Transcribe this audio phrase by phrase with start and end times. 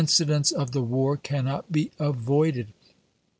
[0.03, 2.73] eidents of the war cannot be avoided.